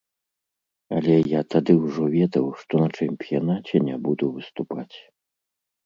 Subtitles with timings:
[0.99, 4.93] Але я тады ўжо ведаў, што на чэмпіянаце не буду выступаць.